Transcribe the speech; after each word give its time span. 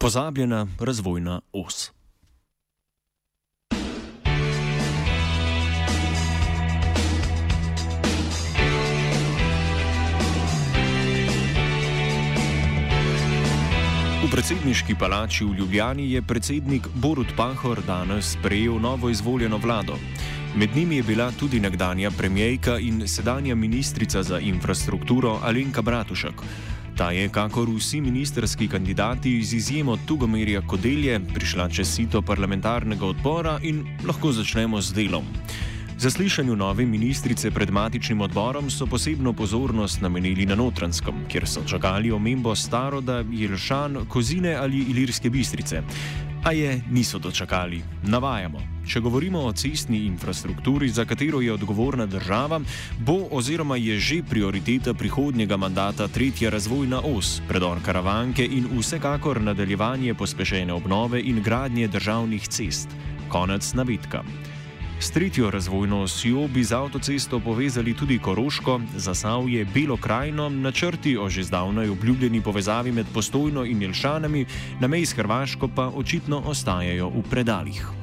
Pozabljena 0.00 0.66
razvojna 0.80 1.40
os. 1.52 1.90
V 14.24 14.30
predsedniški 14.32 14.94
palači 14.96 15.44
v 15.44 15.52
Ljubljani 15.58 16.12
je 16.12 16.22
predsednik 16.22 16.88
Borut 16.94 17.36
Pahor 17.36 17.82
danes 17.86 18.32
sprejel 18.32 18.80
novo 18.80 19.10
izvoljeno 19.10 19.58
vlado. 19.58 19.98
Med 20.56 20.76
njimi 20.76 20.96
je 20.96 21.02
bila 21.02 21.32
tudi 21.32 21.60
nekdanja 21.60 22.10
premijejka 22.10 22.78
in 22.78 23.08
sedanja 23.08 23.54
ministrica 23.54 24.22
za 24.22 24.38
infrastrukturo 24.38 25.38
Alenka 25.42 25.82
Bratušek. 25.82 26.40
Ta 27.00 27.10
je, 27.10 27.28
kakor 27.32 27.68
vsi 27.72 28.00
ministerski 28.00 28.68
kandidati, 28.68 29.42
z 29.42 29.54
izjemo 29.54 29.96
Tugomirja 30.06 30.60
Kodelje, 30.60 31.20
prišla 31.34 31.68
čez 31.68 31.88
sito 31.88 32.20
parlamentarnega 32.22 33.06
odbora 33.06 33.54
in 33.62 33.86
lahko 34.04 34.32
začnemo 34.32 34.80
z 34.84 34.92
delom. 34.92 35.24
Zaslišanju 35.96 36.56
nove 36.56 36.84
ministrice 36.86 37.50
pred 37.50 37.70
matičnim 37.70 38.20
odborom 38.20 38.68
so 38.70 38.86
posebno 38.86 39.32
pozornost 39.32 40.00
namenili 40.00 40.46
na 40.46 40.54
Notranskem, 40.54 41.24
kjer 41.28 41.48
so 41.48 41.64
čakali 41.64 42.12
omembo 42.12 42.52
staroda 42.54 43.24
Jelšan, 43.32 44.04
Kozine 44.08 44.54
ali 44.54 44.84
Ilirske 44.92 45.30
bistrice. 45.30 45.82
A 46.44 46.52
je 46.52 46.80
niso 46.90 47.18
dočakali. 47.18 47.82
Navajamo. 48.02 48.60
Če 48.88 49.00
govorimo 49.00 49.42
o 49.44 49.52
cestni 49.52 50.06
infrastrukturi, 50.06 50.88
za 50.88 51.04
katero 51.04 51.40
je 51.40 51.52
odgovorna 51.52 52.06
država, 52.06 52.60
bo 52.98 53.28
oziroma 53.30 53.76
je 53.76 53.98
že 54.00 54.22
prioriteta 54.22 54.94
prihodnjega 54.94 55.56
mandata 55.56 56.08
tretja 56.08 56.50
razvojna 56.50 57.02
os, 57.04 57.42
predor 57.48 57.82
karavanke 57.84 58.44
in 58.44 58.66
vsekakor 58.72 59.40
nadaljevanje 59.40 60.14
pospešene 60.14 60.72
obnove 60.72 61.20
in 61.20 61.42
gradnje 61.42 61.88
državnih 61.88 62.48
cest. 62.48 62.88
Konec 63.28 63.72
navedka. 63.74 64.24
S 65.00 65.10
tretjo 65.10 65.50
razvojno 65.50 66.02
osjo 66.02 66.48
bi 66.48 66.64
z 66.64 66.72
avtocesto 66.72 67.40
povezali 67.40 67.94
tudi 67.96 68.18
Koroško, 68.18 68.80
Zasavje, 68.96 69.64
Belo 69.64 69.96
krajino, 69.96 70.48
načrti 70.48 71.16
o 71.16 71.28
že 71.28 71.42
zdavnaj 71.42 71.88
obljubljeni 71.88 72.40
povezavi 72.40 72.92
med 72.92 73.06
Postojno 73.14 73.64
in 73.64 73.82
Jelšanami, 73.82 74.46
na 74.80 74.88
meji 74.88 75.06
s 75.06 75.12
Hrvaško 75.12 75.68
pa 75.74 75.88
očitno 75.88 76.42
ostajajo 76.46 77.08
v 77.08 77.22
predaljih. 77.30 77.99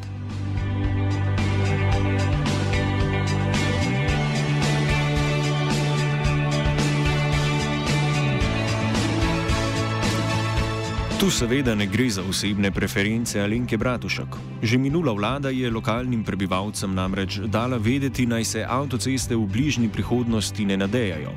Tu 11.17 11.31
seveda 11.33 11.73
ne 11.75 11.87
gre 11.89 12.05
za 12.13 12.21
osebne 12.21 12.69
preference 12.71 13.41
Alenke 13.41 13.77
Bratušek. 13.77 14.37
Že 14.61 14.77
minula 14.77 15.09
vlada 15.17 15.49
je 15.49 15.65
lokalnim 15.65 16.21
prebivalcem 16.21 16.93
namreč 16.93 17.39
dala 17.49 17.81
vedeti, 17.81 18.29
naj 18.29 18.45
se 18.45 18.61
avtoceste 18.61 19.33
v 19.33 19.47
bližnji 19.49 19.89
prihodnosti 19.89 20.61
ne 20.65 20.77
nadejajo. 20.77 21.33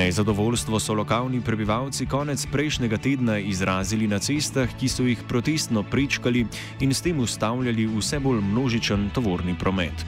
Nezadovoljstvo 0.00 0.80
so 0.80 0.96
lokalni 0.96 1.44
prebivalci 1.44 2.06
konec 2.08 2.46
prejšnjega 2.48 2.96
tedna 2.96 3.36
izrazili 3.38 4.08
na 4.08 4.16
cestah, 4.16 4.64
ki 4.80 4.88
so 4.88 5.04
jih 5.04 5.20
protestno 5.28 5.84
prečkali 5.84 6.46
in 6.80 6.96
s 6.96 7.04
tem 7.04 7.20
ustavljali 7.20 7.84
vse 7.84 8.24
bolj 8.24 8.40
množičen 8.40 9.10
tovorni 9.12 9.52
promet. 9.60 10.06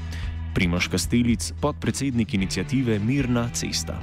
Primoš 0.56 0.88
Kastelic, 0.88 1.52
podpredsednik 1.60 2.34
inicijative 2.34 2.96
Mirna 2.98 3.50
cesta. 3.52 4.00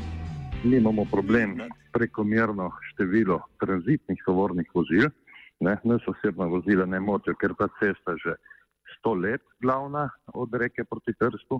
Mi 0.64 0.78
imamo 0.78 1.06
problem 1.10 1.58
prekomerno 1.98 2.70
število 2.92 3.40
tranzitnih 3.62 4.22
tovornih 4.26 4.70
vozil. 4.74 5.10
Ne, 5.60 5.78
nas 5.90 6.06
osebna 6.08 6.46
vozila 6.46 6.86
ne 6.86 7.00
motijo, 7.02 7.34
ker 7.42 7.56
ta 7.58 7.66
cesta 7.80 8.14
že 8.22 8.36
sto 8.98 9.16
let 9.18 9.42
glavna 9.62 10.10
od 10.34 10.54
reke 10.54 10.86
proti 10.86 11.14
Trstu. 11.18 11.58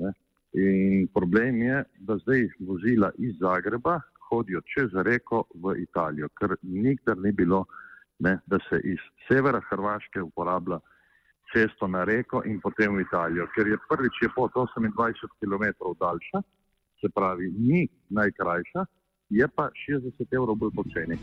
Ne. 0.00 0.12
In 0.56 1.06
problem 1.14 1.60
je, 1.62 1.82
da 2.00 2.16
zdaj 2.24 2.48
vozila 2.66 3.10
iz 3.18 3.36
Zagreba 3.38 4.00
hodijo 4.30 4.60
čez 4.72 4.94
reko 5.06 5.44
v 5.54 5.76
Italijo, 5.82 6.28
ker 6.38 6.56
nikdar 6.62 7.18
ni 7.18 7.32
bilo, 7.32 7.64
ne, 8.18 8.38
da 8.46 8.58
se 8.68 8.80
iz 8.84 9.02
severa 9.28 9.60
Hrvaške 9.68 10.22
uporablja 10.22 10.80
cesto 11.52 11.86
na 11.86 12.04
reko 12.04 12.42
in 12.46 12.60
potem 12.60 12.96
v 12.96 13.04
Italijo, 13.04 13.46
ker 13.54 13.68
je 13.68 13.78
prvič 13.90 14.22
je 14.22 14.30
pot 14.34 14.52
28 14.54 15.36
km 15.42 15.66
daljša, 16.00 16.42
se 17.00 17.08
pravi, 17.14 17.50
ni 17.58 17.88
najkrajša, 18.10 18.84
je 19.30 19.48
pa 19.48 19.70
60 19.88 20.34
evrov 20.34 20.56
bolj 20.56 20.70
poceni. 20.74 21.18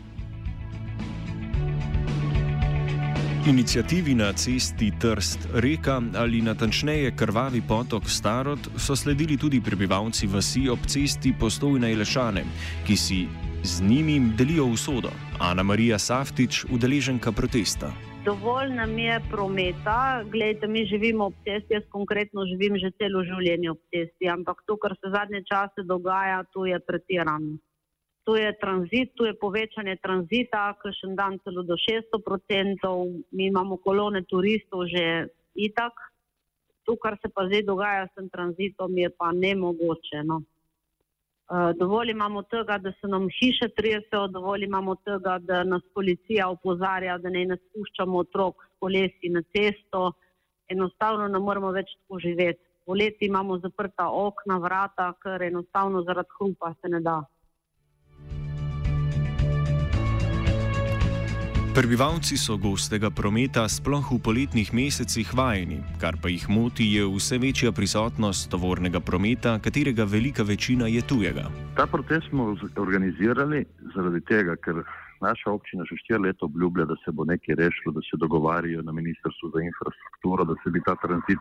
Inicijativi 3.48 4.14
na 4.14 4.32
cesti 4.32 4.92
Trst 5.00 5.48
reka 5.54 6.02
ali 6.16 6.42
natančneje 6.42 7.16
krvavi 7.16 7.62
potok 7.68 8.02
Starod 8.06 8.58
so 8.76 8.96
sledili 8.96 9.36
tudi 9.36 9.60
prebivalci 9.60 10.26
vasi 10.26 10.68
ob 10.68 10.78
cesti 10.86 11.32
Postojne 11.40 11.96
Lešane, 11.96 12.42
ki 12.86 12.96
si 12.96 13.26
z 13.62 13.82
njimi 13.82 14.32
delijo 14.38 14.64
usodo. 14.64 15.08
Ana 15.40 15.62
Marija 15.62 15.98
Saftič, 15.98 16.64
udeleženka 16.64 17.32
protesta. 17.32 17.92
Dovolj 18.24 18.74
nam 18.74 18.98
je 18.98 19.20
prometa, 19.30 20.24
gledajte, 20.32 20.66
mi 20.66 20.84
živimo 20.86 21.24
ob 21.24 21.34
cesti, 21.44 21.74
jaz 21.74 21.82
konkretno 21.88 22.44
živim 22.44 22.76
že 22.76 22.90
celo 22.98 23.24
življenje 23.24 23.70
ob 23.70 23.80
cesti, 23.94 24.28
ampak 24.28 24.56
to, 24.66 24.76
kar 24.76 24.92
se 25.00 25.10
zadnje 25.16 25.42
čase 25.50 25.86
dogaja, 25.86 26.44
to 26.52 26.66
je 26.66 26.80
pretirano 26.80 27.56
tu 28.28 28.36
je 28.36 28.52
tranzit, 28.60 29.14
tu 29.16 29.24
je 29.24 29.32
povečanje 29.32 29.94
tranzita, 30.04 30.74
ki 30.76 30.90
še 30.92 31.06
en 31.08 31.14
dan 31.16 31.38
celo 31.40 31.62
do 31.64 31.78
600%, 31.80 32.90
mi 33.32 33.46
imamo 33.48 33.78
kolone 33.80 34.20
turistov 34.28 34.84
že 34.92 35.04
itak. 35.56 35.96
To, 36.84 36.96
kar 37.00 37.16
se 37.22 37.30
pa 37.32 37.46
zdaj 37.48 37.62
dogaja 37.64 38.02
s 38.04 38.12
tem 38.16 38.28
tranzitom, 38.28 38.92
je 39.00 39.08
pa 39.08 39.30
nemogoče. 39.32 40.20
No. 40.28 40.42
Uh, 41.48 41.72
dovolj 41.80 42.12
imamo 42.12 42.42
tega, 42.52 42.76
da 42.76 42.92
se 43.00 43.08
nam 43.08 43.30
hiše 43.32 43.70
tresejo, 43.72 44.26
dovolj 44.28 44.68
imamo 44.68 44.98
tega, 45.08 45.38
da 45.40 45.62
nas 45.64 45.88
policija 45.96 46.50
opozarja, 46.52 47.16
da 47.24 47.32
ne 47.32 47.56
spuščamo 47.56 48.20
otrok 48.26 48.60
s 48.68 48.74
kolesi 48.84 49.32
na 49.32 49.40
cesto. 49.56 50.12
Enostavno 50.68 51.32
ne 51.32 51.40
moremo 51.40 51.72
več 51.72 51.96
tako 51.96 52.20
živeti. 52.20 52.60
Poleti 52.84 53.32
imamo 53.32 53.56
zaprta 53.64 54.12
okna, 54.12 54.60
vrata, 54.60 55.14
ker 55.24 55.48
enostavno 55.48 56.04
zaradi 56.04 56.36
hrupa 56.36 56.74
se 56.76 56.92
ne 56.92 57.00
da. 57.00 57.18
Prebivalci 61.78 62.34
so 62.34 62.58
gostega 62.58 63.06
prometa 63.06 63.62
sploh 63.70 64.02
v 64.10 64.18
poletnih 64.18 64.74
mesecih 64.74 65.30
vajeni, 65.30 65.78
kar 66.02 66.18
pa 66.18 66.26
jih 66.26 66.42
moti 66.50 66.82
je 66.90 67.06
vse 67.06 67.38
večja 67.38 67.70
prisotnost 67.70 68.50
tovornega 68.50 68.98
prometa, 68.98 69.52
katerega 69.62 70.02
velika 70.02 70.42
večina 70.42 70.90
je 70.90 70.98
tujega. 71.06 71.46
Ta 71.78 71.86
protest 71.86 72.26
smo 72.34 72.58
organizirali 72.82 73.62
zaradi 73.94 74.20
tega, 74.26 74.58
ker 74.58 74.82
naša 75.22 75.54
občina 75.54 75.86
že 75.86 76.02
štiri 76.02 76.18
leta 76.26 76.50
obljublja, 76.50 76.82
da 76.90 76.98
se 77.04 77.14
bo 77.14 77.22
nekaj 77.22 77.54
rešilo, 77.54 77.94
da 77.94 78.02
se 78.10 78.18
dogovarjajo 78.18 78.82
na 78.82 78.92
Ministrstvu 78.92 79.54
za 79.54 79.62
infrastrukturo, 79.62 80.50
da 80.50 80.58
se 80.58 80.74
bi 80.74 80.82
ta 80.82 80.98
tranzit 80.98 81.38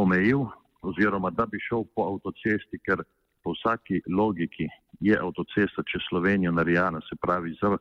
omejil 0.00 0.48
oziroma 0.80 1.28
da 1.28 1.44
bi 1.44 1.60
šel 1.60 1.84
po 1.92 2.08
avtocesti, 2.08 2.80
ker 2.88 3.04
po 3.44 3.52
vsaki 3.52 4.00
logiki 4.08 4.64
je 5.00 5.12
avtocesta 5.12 5.84
čez 5.84 6.08
Slovenijo 6.08 6.56
narejena, 6.56 7.04
se 7.04 7.20
pravi 7.20 7.52
za 7.60 7.76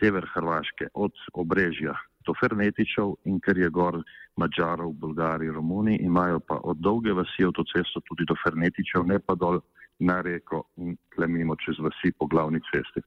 sever 0.00 0.26
Hrvaške, 0.34 0.88
od 0.94 1.12
Obrežja 1.34 1.94
do 2.26 2.34
Fernetičev 2.40 3.14
in 3.24 3.40
ker 3.40 3.58
je 3.58 3.70
gor 3.70 4.02
Mačarov, 4.36 4.92
Bolgari, 4.92 5.48
Romuni, 5.50 5.96
imajo 6.04 6.40
pa 6.40 6.60
od 6.62 6.78
dolge 6.84 7.12
vasi 7.12 7.46
avtocesto 7.46 8.02
tudi 8.04 8.26
do 8.28 8.36
Fernetičev, 8.42 9.06
ne 9.06 9.18
pa 9.18 9.34
dol 9.34 9.60
na 9.98 10.20
reko 10.22 10.62
in 10.76 10.96
klemimo 11.14 11.56
čez 11.56 11.80
vasi 11.80 12.12
po 12.18 12.26
glavni 12.26 12.60
cesti. 12.68 13.02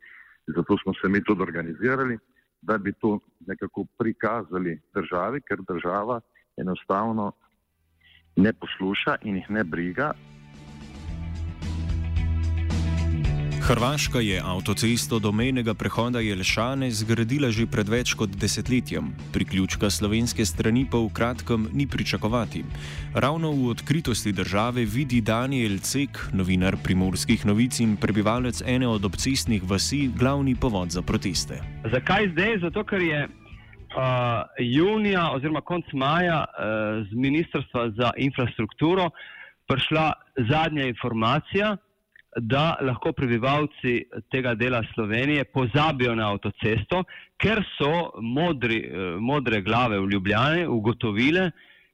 Zato 0.47 0.77
smo 0.83 0.93
se 0.93 1.09
mi 1.09 1.23
tudi 1.23 1.41
organizirali, 1.41 2.17
da 2.61 2.77
bi 2.77 2.93
to 2.93 3.19
nekako 3.47 3.85
prikazali 3.97 4.79
državi, 4.93 5.41
ker 5.41 5.61
država 5.67 6.19
enostavno 6.57 7.31
ne 8.35 8.53
posluša 8.53 9.15
in 9.21 9.35
jih 9.35 9.49
ne 9.49 9.63
briga, 9.63 10.13
Hrvaška 13.71 14.19
je 14.19 14.41
avtocesto 14.43 15.19
do 15.19 15.31
mejnega 15.31 15.73
prehoda 15.73 16.19
Jelšane 16.19 16.89
zgradila 16.91 17.47
že 17.55 17.63
pred 17.71 17.87
več 17.87 18.11
kot 18.19 18.33
desetletjem, 18.35 19.13
priključka 19.31 19.87
slovenske 19.87 20.43
strani 20.43 20.83
pa 20.83 20.99
v 20.99 21.07
kratkem 21.15 21.69
ni 21.71 21.87
pričakovati. 21.87 22.65
Ravno 23.15 23.51
v 23.55 23.69
odkritosti 23.71 24.33
države 24.35 24.83
vidi 24.83 25.21
Daniel 25.23 25.79
Cek, 25.79 26.19
novinar 26.35 26.75
primorskih 26.83 27.45
novic 27.47 27.79
in 27.79 27.95
prebivalec 27.95 28.59
ene 28.59 28.89
od 28.91 29.07
obcestnih 29.07 29.63
vasi, 29.63 30.09
glavni 30.19 30.51
povod 30.59 30.91
za 30.91 30.99
proteste. 31.01 31.63
Zakaj 31.87 32.27
zdaj? 32.35 32.57
Zato, 32.67 32.83
ker 32.83 32.99
je 32.99 33.21
uh, 33.23 34.51
junija 34.59 35.29
oziroma 35.31 35.61
konc 35.63 35.87
maja 35.95 36.43
uh, 36.43 37.07
z 37.07 37.15
Ministrstva 37.15 37.87
za 37.95 38.11
infrastrukturo 38.19 39.07
prišla 39.71 40.11
zadnja 40.51 40.91
informacija, 40.91 41.77
da 42.39 42.77
lahko 42.81 43.11
prebivalci 43.11 44.05
tega 44.31 44.55
dela 44.55 44.83
Slovenije 44.93 45.43
pozabijo 45.43 46.15
na 46.15 46.29
avtocesto, 46.31 47.03
ker 47.37 47.63
so 47.77 48.11
modri, 48.21 48.79
eh, 48.85 49.15
modre 49.19 49.61
glave 49.61 49.99
v 49.99 50.09
Ljubljani 50.11 50.65
ugotovile, 50.67 51.51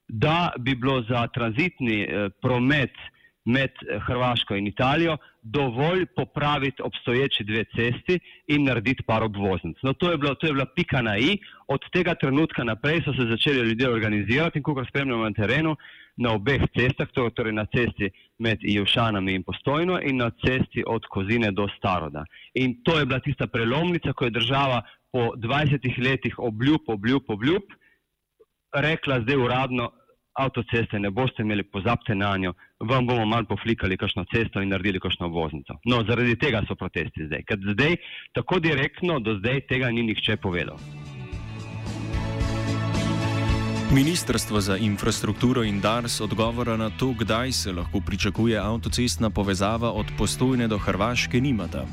da 0.08 0.52
bi 0.60 0.76
bilo 0.76 1.02
za 1.10 1.28
tranzitni 1.28 2.02
eh, 2.02 2.30
promet 2.42 2.94
med 3.46 3.72
eh, 3.82 4.00
Hrvaško 4.00 4.56
in 4.56 4.68
Italijo 4.68 5.18
dovolj 5.42 6.06
popraviti 6.16 6.82
obstoječi 6.82 7.44
dve 7.44 7.64
cesti 7.76 8.20
in 8.48 8.64
narediti 8.64 9.04
par 9.04 9.24
obvoznic. 9.24 9.78
No, 9.84 9.94
to 9.94 10.12
je, 10.12 10.18
bilo, 10.18 10.36
to 10.36 10.48
je 10.48 10.54
bila 10.54 10.66
pika 10.76 11.02
na 11.02 11.18
i, 11.18 11.38
od 11.68 11.82
tega 11.94 12.16
trenutka 12.16 12.64
naprej 12.64 13.02
so 13.06 13.14
se 13.14 13.30
začeli 13.30 13.70
ljudje 13.70 13.90
organizirati 13.90 14.60
in 14.60 14.64
kako 14.64 14.86
spremljamo 14.86 15.24
na 15.24 15.32
terenu, 15.32 15.76
na 16.18 16.34
obeh 16.34 16.62
cestah, 16.76 17.10
torej 17.14 17.54
na 17.54 17.66
cesti 17.66 18.10
med 18.40 18.62
Jevšanami 18.62 19.36
in 19.36 19.44
Postojno 19.44 20.00
in 20.02 20.18
na 20.18 20.32
cesti 20.46 20.84
od 20.88 21.06
Kozine 21.10 21.52
do 21.52 21.68
Staroda. 21.78 22.26
In 22.54 22.82
to 22.84 23.00
je 23.00 23.06
bila 23.06 23.20
tista 23.20 23.48
prelomnica, 23.48 24.14
ko 24.14 24.26
je 24.26 24.38
država 24.40 24.82
po 25.12 25.34
20 25.38 26.04
letih 26.04 26.40
obljub, 26.40 26.82
obljub, 26.88 27.24
obljub 27.28 27.64
rekla 28.74 29.22
zdaj 29.22 29.36
uradno, 29.36 29.92
avtoceste 30.34 31.00
ne 31.00 31.10
boste 31.10 31.42
imeli, 31.42 31.64
pozabite 31.64 32.16
na 32.16 32.38
njo, 32.38 32.54
vam 32.80 33.08
bomo 33.08 33.26
malo 33.26 33.46
poflikali 33.50 33.98
kakšno 33.98 34.26
cesto 34.34 34.62
in 34.62 34.70
naredili 34.70 35.00
kakšno 35.00 35.28
voznico. 35.28 35.80
No, 35.86 36.04
zaradi 36.10 36.38
tega 36.40 36.62
so 36.68 36.76
protesti 36.76 37.26
zdaj, 37.26 37.44
ker 37.50 37.58
zdaj 37.74 37.98
tako 38.34 38.60
direktno 38.60 39.20
do 39.20 39.38
zdaj 39.40 39.66
tega 39.70 39.92
ni 39.92 40.04
nihče 40.04 40.38
povedal. 40.38 40.78
Ministrstvo 43.92 44.62
za 44.62 44.78
infrastrukturo 44.78 45.64
in 45.64 45.80
DARS 45.82 46.22
odgovora 46.22 46.78
na 46.78 46.90
to, 46.90 47.14
kdaj 47.20 47.52
se 47.52 47.72
lahko 47.72 48.02
pričakuje 48.06 48.60
avtocestna 48.60 49.30
povezava 49.30 49.92
od 49.92 50.06
Postojne 50.18 50.68
do 50.68 50.78
Hrvaške, 50.78 51.42
nimata. 51.42 51.86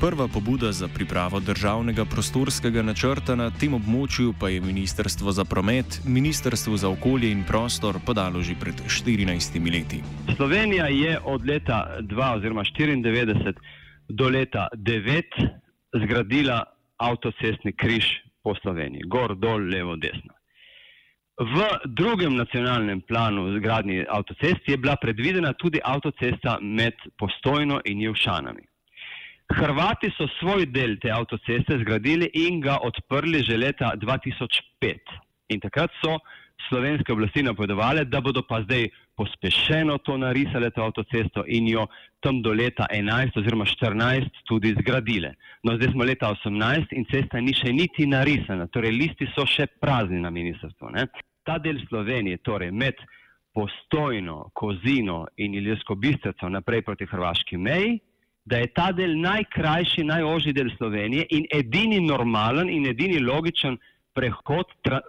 Prva 0.00 0.28
pobuda 0.28 0.72
za 0.72 0.88
pripravo 0.88 1.40
državnega 1.40 2.04
prostorskega 2.04 2.82
načrta 2.82 3.34
na 3.34 3.50
tem 3.50 3.74
območju 3.74 4.34
pa 4.40 4.48
je 4.48 4.60
Ministrstvo 4.60 5.32
za 5.32 5.44
promet, 5.44 6.00
Ministrstvo 6.06 6.76
za 6.76 6.88
okolje 6.88 7.32
in 7.32 7.44
prostor 7.44 7.98
podalo 8.06 8.42
že 8.42 8.54
pred 8.60 8.74
14 8.86 9.72
leti. 9.72 10.02
Slovenija 10.36 10.86
je 10.86 11.18
od 11.24 11.46
leta 11.46 11.98
2 12.00 12.36
oziroma 12.36 12.62
94 12.62 13.54
do 14.08 14.28
leta 14.28 14.68
9 14.76 15.22
zgradila 16.02 16.64
avtocestni 16.96 17.72
križ 17.72 18.04
po 18.42 18.54
Sloveniji, 18.62 19.02
gor, 19.06 19.34
dol, 19.36 19.66
levo, 19.68 19.96
desno. 19.96 20.39
V 21.40 21.56
drugem 21.86 22.36
nacionalnem 22.36 23.00
planu 23.00 23.56
zgradnje 23.56 24.04
avtocest 24.08 24.68
je 24.68 24.76
bila 24.76 24.96
predvidena 25.00 25.52
tudi 25.52 25.80
avtocesta 25.84 26.58
med 26.60 26.92
Postojno 27.16 27.80
in 27.84 28.00
Jevšanami. 28.00 28.60
Hrvati 29.56 30.10
so 30.18 30.28
svoj 30.36 30.66
del 30.66 30.98
te 31.00 31.08
avtoceste 31.10 31.78
zgradili 31.80 32.28
in 32.34 32.60
ga 32.60 32.76
odprli 32.84 33.40
že 33.42 33.56
leta 33.56 33.94
2005. 33.96 35.16
In 35.48 35.64
takrat 35.64 35.90
so 36.04 36.18
slovenske 36.68 37.12
oblasti 37.12 37.42
napovedovali, 37.42 38.04
da 38.04 38.20
bodo 38.20 38.42
pa 38.44 38.60
zdaj 38.62 38.90
pospešeno 39.16 39.98
to 40.04 40.18
narisali, 40.20 40.70
to 40.70 40.84
avtocesto 40.84 41.44
in 41.46 41.68
jo 41.68 41.86
tam 42.20 42.42
do 42.42 42.52
leta 42.52 42.84
11 42.92 43.40
oziroma 43.40 43.64
14 43.64 44.44
tudi 44.44 44.76
zgradile. 44.80 45.34
No, 45.64 45.76
zdaj 45.80 45.92
smo 45.92 46.04
leta 46.04 46.36
18 46.36 46.92
in 46.92 47.08
cesta 47.08 47.40
ni 47.40 47.56
še 47.56 47.72
niti 47.72 48.06
narisana, 48.06 48.68
torej 48.68 48.92
listi 48.92 49.32
so 49.32 49.48
še 49.48 49.66
prazni 49.80 50.20
na 50.20 50.28
ministrstvu 50.30 50.92
ta 51.44 51.58
del 51.58 51.80
Slovenije, 51.88 52.38
torej 52.44 52.70
med 52.72 52.94
Postojno, 53.52 54.50
Kozino 54.54 55.26
in 55.36 55.54
Iljersko 55.54 55.94
bistrico 55.94 56.48
naprej 56.48 56.82
proti 56.82 57.06
Hrvaški 57.06 57.56
meji, 57.56 57.98
da 58.44 58.58
je 58.58 58.72
ta 58.74 58.90
del 58.92 59.16
najkrajši, 59.20 60.04
najožji 60.04 60.52
del 60.52 60.70
Slovenije 60.76 61.26
in 61.30 61.46
edini 61.54 62.00
normalen 62.00 62.70
in 62.70 62.86
edini 62.86 63.18
logičen 63.18 63.76
prehod 64.14 64.70
tra, 64.82 65.00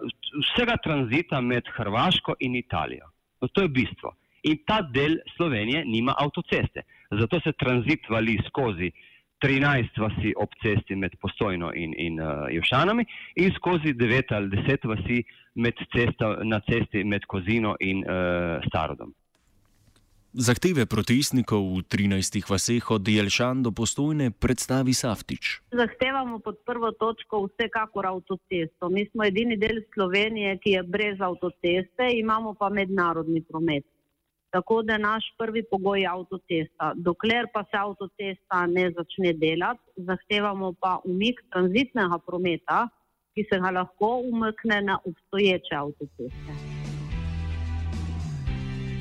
vsega 0.42 0.78
tranzita 0.84 1.42
med 1.42 1.70
Hrvaško 1.78 2.36
in 2.40 2.56
Italijo. 2.56 3.08
No, 3.42 3.48
to 3.48 3.62
je 3.62 3.68
bistvo. 3.70 4.16
In 4.44 4.58
ta 4.66 4.82
del 4.82 5.20
Slovenije 5.36 5.86
nima 5.86 6.16
avtoceste. 6.18 6.84
Zato 7.12 7.40
se 7.40 7.52
tranzit 7.52 8.10
vali 8.10 8.40
skozi 8.48 8.92
13 9.42 9.98
vasi 9.98 10.34
ob 10.38 10.54
cesti 10.62 10.96
med 10.96 11.16
Postojno 11.22 11.72
in, 11.74 11.94
in 11.98 12.20
uh, 12.22 12.46
Jevšanami 12.54 13.06
in 13.36 13.52
skozi 13.58 13.94
9 13.94 14.36
ali 14.38 14.50
10 14.68 14.88
vasi 14.88 15.24
med 15.54 15.74
cesta, 15.96 16.38
na 16.44 16.62
cesti 16.70 17.04
med 17.04 17.26
Kozino 17.26 17.76
in 17.80 18.06
uh, 18.06 18.62
Starodom. 18.68 19.14
Zahteve 20.32 20.86
protestnikov 20.88 21.60
v 21.60 21.84
13 21.92 22.40
vaseh 22.48 22.86
od 22.88 23.04
Jelšan 23.04 23.68
do 23.68 23.76
Postojne 23.76 24.32
predstavi 24.32 24.96
Saftič. 24.96 25.60
Zahtevamo 25.76 26.40
pod 26.40 26.64
prvo 26.64 26.96
točko 26.96 27.50
vsekakor 27.52 28.08
avtocesto. 28.08 28.88
Mi 28.88 29.04
smo 29.12 29.28
edini 29.28 29.60
del 29.60 29.84
Slovenije, 29.92 30.56
ki 30.64 30.78
je 30.78 30.84
brez 30.88 31.20
avtoceste, 31.20 32.08
imamo 32.16 32.54
pa 32.56 32.70
mednarodni 32.72 33.44
promet. 33.44 33.84
Tako 34.52 34.82
da 34.82 34.98
naš 34.98 35.24
prvi 35.38 35.64
pogoj 35.72 36.02
je 36.02 36.08
avtocesta. 36.08 36.94
Dokler 36.96 37.48
pa 37.54 37.64
se 37.64 37.78
avtocesta 37.78 38.66
ne 38.68 38.92
začne 38.98 39.34
delati, 39.34 39.84
zahtevamo 39.96 40.74
pa 40.74 41.00
umik 41.06 41.40
tranzitnega 41.52 42.18
prometa, 42.28 42.88
ki 43.34 43.46
se 43.50 43.60
ga 43.64 43.72
lahko 43.72 44.10
umakne 44.32 44.82
na 44.82 45.00
obstoječe 45.06 45.76
avtoceste. 45.76 46.52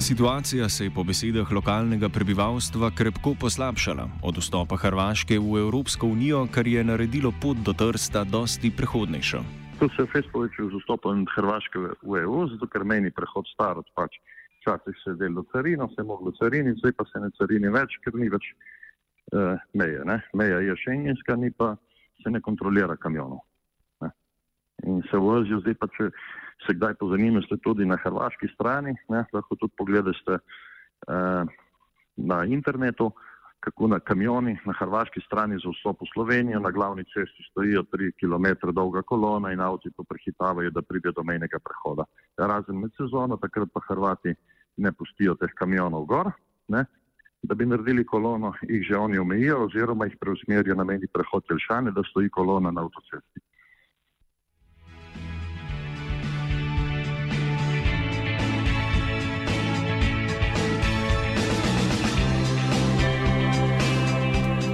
Situacija 0.01 0.69
se 0.69 0.85
je 0.85 0.91
po 0.95 1.05
besedah 1.05 1.53
lokalnega 1.53 2.09
prebivalstva 2.09 2.91
krepko 2.99 3.35
poslabšala 3.41 4.09
od 4.23 4.39
vstopa 4.39 4.77
Hrvaške 4.77 5.39
v 5.39 5.59
Evropsko 5.67 6.07
unijo, 6.07 6.47
kar 6.55 6.67
je 6.67 6.85
naredilo 6.85 7.33
pot 7.43 7.57
do 7.67 7.73
Trsta 7.73 8.25
dosti 8.25 8.71
prehodnejšo. 8.77 9.41
To 9.81 9.89
se 9.89 10.03
je 10.03 10.07
fez 10.13 10.25
povečal 10.33 10.71
z 10.71 10.79
vstopom 10.81 11.27
Hrvaške 11.35 11.79
v 12.03 12.23
EU, 12.23 12.47
zato 12.49 12.67
ker 12.67 12.85
meni 12.85 13.11
prehod 13.11 13.47
star 13.53 13.79
od 13.79 13.87
pač 13.95 14.15
včasih 14.61 14.97
se 15.05 15.11
je 15.11 15.17
delo 15.17 15.45
carino, 15.53 15.89
se 15.89 15.99
je 15.99 16.05
moglo 16.05 16.33
cariniti, 16.33 16.79
zdaj 16.79 16.93
pa 16.93 17.05
se 17.05 17.21
ne 17.21 17.31
carini 17.39 17.73
več, 17.73 17.97
ker 18.05 18.15
ni 18.15 18.29
več 18.29 18.51
uh, 19.33 19.57
meje. 19.75 20.05
Ne? 20.05 20.21
Meja 20.35 20.61
je 20.61 20.77
šengenska, 20.85 21.37
ni 21.37 21.51
pa 21.51 21.75
se 22.23 22.31
ne 22.31 22.41
kontrolira 22.41 22.97
kamionov. 22.97 23.41
Ne? 24.05 24.13
In 24.87 25.03
se 25.11 25.17
vozijo, 25.17 25.61
zdaj 25.65 25.79
pa 25.81 25.89
če 25.97 26.11
se 26.67 26.77
kdaj 26.77 26.99
pozanimate 27.01 27.57
tudi 27.65 27.89
na 27.89 27.97
hrvaški 28.01 28.53
strani, 28.55 28.95
ne? 29.09 29.25
lahko 29.33 29.57
tudi 29.57 29.75
pogledate 29.81 30.39
uh, 30.39 31.49
na 32.21 32.45
internetu, 32.45 33.11
kako 33.61 33.87
na 33.87 33.99
kamioni 34.01 34.59
na 34.65 34.73
hrvaški 34.73 35.21
strani 35.27 35.59
za 35.63 35.71
vstop 35.71 36.01
v 36.01 36.09
Slovenijo 36.13 36.61
na 36.61 36.71
glavni 36.71 37.05
cesti 37.05 37.45
stojijo 37.51 37.83
3 37.93 38.13
km 38.21 38.73
dolga 38.73 39.03
kolona 39.03 39.53
in 39.53 39.61
avti 39.61 39.91
pa 39.97 40.05
prehitavajo, 40.09 40.71
da 40.71 40.83
pride 40.83 41.13
do 41.17 41.23
mejnega 41.23 41.59
prehoda. 41.59 42.05
Razen 42.37 42.81
med 42.81 42.91
sezono, 42.97 43.37
takrat 43.37 43.69
pa 43.75 43.81
Hrvati 43.89 44.35
ne 44.77 44.93
pustijo 44.93 45.35
teh 45.35 45.53
kamionov 45.55 46.07
gor, 46.07 46.33
ne? 46.69 46.85
da 47.43 47.55
bi 47.55 47.67
naredili 47.67 48.05
kolono, 48.05 48.53
jih 48.63 48.83
že 48.83 48.97
oni 48.97 49.19
omejijo 49.19 49.65
oziroma 49.65 50.05
jih 50.05 50.17
preusmerijo 50.21 50.75
na 50.75 50.85
mejni 50.85 51.07
prehod 51.07 51.45
Jelšane, 51.51 51.91
da 51.91 52.03
stoji 52.11 52.29
kolona 52.29 52.71
na 52.71 52.85
avtocesti. 52.85 53.41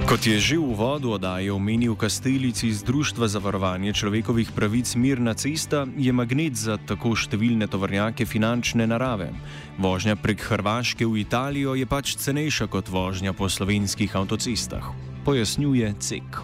Kot 0.07 0.23
je 0.23 0.39
že 0.39 0.55
v 0.55 0.63
uvodu 0.63 1.19
oddaje 1.19 1.51
omenil 1.51 1.91
Kastelic 1.91 2.55
iz 2.63 2.79
Društva 2.79 3.27
za 3.27 3.43
varovanje 3.43 3.91
človekovih 3.91 4.55
pravic 4.55 4.95
Mirna 4.95 5.35
cesta, 5.35 5.83
je 5.83 6.15
magnet 6.15 6.55
za 6.55 6.79
tako 6.79 7.11
številne 7.11 7.67
tovornjake 7.67 8.23
finančne 8.23 8.87
narave. 8.87 9.35
Vožnja 9.75 10.15
prek 10.15 10.39
Hrvaške 10.47 11.03
v 11.03 11.27
Italijo 11.27 11.75
je 11.75 11.83
pač 11.83 12.15
cenejša 12.23 12.71
kot 12.71 12.87
vožnja 12.87 13.35
po 13.35 13.51
slovenskih 13.51 14.07
avtocestah, 14.15 14.95
pojasnjuje 15.27 15.91
CEK. 15.99 16.39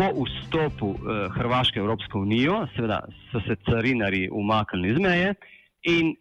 Po 0.00 0.24
vstopu 0.24 0.96
eh, 0.96 1.28
Hrvaške 1.36 1.76
v 1.76 1.84
Evropsko 1.84 2.24
unijo, 2.24 2.64
seveda 2.72 3.04
so 3.28 3.44
se 3.44 3.60
carinari 3.68 4.32
umaknili 4.32 4.96
z 4.96 5.04
meje 5.04 5.30
in 5.92 6.16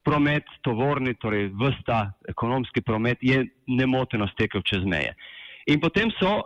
promet, 0.00 0.48
tovorni, 0.64 1.14
torej 1.20 1.52
vsta 1.52 2.16
ekonomski 2.32 2.80
promet 2.80 3.20
je 3.20 3.44
nemoteno 3.68 4.24
stekel 4.32 4.64
čez 4.64 4.88
meje. 4.88 5.12
In 5.66 5.80
potem 5.80 6.10
so 6.18 6.42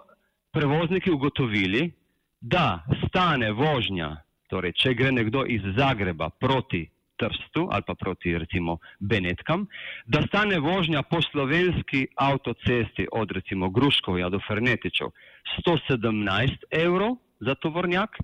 prevozniki 0.52 1.11
ugotovili, 1.11 1.92
da 2.40 2.85
stane 3.06 3.52
vožnja, 3.52 4.16
torej 4.50 4.76
če 4.76 4.94
gre 4.94 5.11
nekdo 5.12 5.44
iz 5.49 5.64
Zagreba 5.76 6.30
proti 6.30 6.87
Trstu 7.16 7.64
ali 7.73 7.82
pa 7.87 7.94
proti 7.94 8.38
recimo 8.38 8.78
Benetkam, 9.00 9.66
da 10.06 10.20
stane 10.28 10.58
vožnja 10.61 11.02
po 11.02 11.23
slovenski 11.23 12.06
avtocesti 12.16 13.06
od 13.12 13.30
recimo 13.32 13.70
Gruškovja 13.70 14.28
do 14.28 14.40
Fernetičev 14.49 15.08
117 15.64 16.68
evrov 16.70 17.16
za 17.40 17.54
tovornjak, 17.54 18.18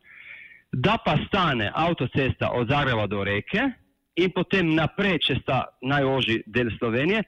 da 0.72 0.98
pa 1.04 1.16
stane 1.26 1.72
avtocesta 1.74 2.50
od 2.52 2.68
Zagreba 2.68 3.06
do 3.06 3.24
Reke 3.24 3.70
in 4.16 4.30
potem 4.30 4.74
naprej, 4.74 5.18
če 5.18 5.38
sta 5.40 5.64
najožji 5.80 6.42
del 6.46 6.68
Slovenije, 6.78 7.24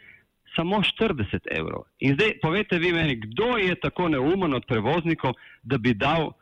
samo 0.57 0.81
40 0.83 1.51
evrov. 1.51 1.85
In 1.99 2.15
zdaj 2.15 2.39
povete 2.43 2.79
vi 2.79 2.93
meni, 2.93 3.17
kdo 3.21 3.57
je 3.59 3.75
tako 3.81 4.09
neumen 4.09 4.55
od 4.55 4.67
prevoznikov, 4.69 5.35
da 5.63 5.79
bi 5.79 5.95
dal 5.95 6.33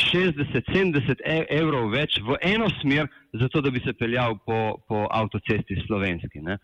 60-70 0.00 1.20
e-, 1.24 1.46
evrov 1.50 1.90
več 1.92 2.16
v 2.24 2.38
eno 2.40 2.68
smer, 2.80 3.08
zato 3.32 3.60
da 3.60 3.70
bi 3.70 3.82
se 3.84 3.92
peljal 3.92 4.38
po, 4.46 4.80
po 4.88 5.06
avtocesti 5.10 5.76
slovenski. 5.86 6.40
Ne? 6.40 6.58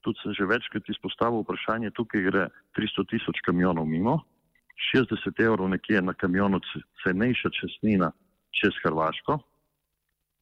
Tudi 0.00 0.16
sem 0.22 0.32
že 0.32 0.48
večkrat 0.48 0.88
izpostavil 0.88 1.44
vprašanje, 1.44 1.92
tukaj 1.92 2.24
gre 2.24 2.48
300 2.78 3.06
tisoč 3.12 3.42
kamionov 3.44 3.84
mimo, 3.84 4.22
60 4.94 5.44
evrov 5.44 5.68
nekje 5.68 6.00
na 6.00 6.16
kamionu 6.16 6.60
cenejša 7.04 7.52
česnina 7.52 8.12
čez 8.56 8.72
Hrvaško. 8.84 9.36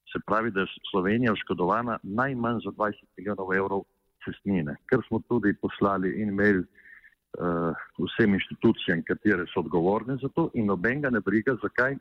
Se 0.09 0.23
pravi, 0.25 0.55
da 0.55 0.63
je 0.63 0.79
Slovenija 0.91 1.35
oškodovana 1.35 1.99
najmanj 2.03 2.63
za 2.65 2.71
20 2.71 3.03
milijonov 3.19 3.51
evrov 3.55 3.83
cestnine, 4.29 4.77
ker 4.91 5.03
smo 5.09 5.23
tudi 5.29 5.55
poslali 5.57 6.13
in 6.23 6.35
mail 6.37 6.61
uh, 6.63 7.73
vsem 8.05 8.37
inštitucijam, 8.37 9.03
katere 9.09 9.49
so 9.53 9.65
odgovorne 9.65 10.19
za 10.23 10.29
to 10.37 10.51
in 10.55 10.69
nobenega 10.69 11.11
ne 11.11 11.25
briga, 11.25 11.57
zakaj 11.65 11.97